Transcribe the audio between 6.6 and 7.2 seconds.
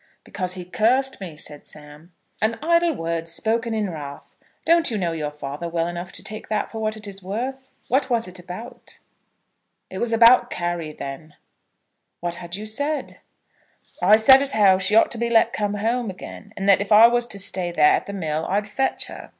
for what it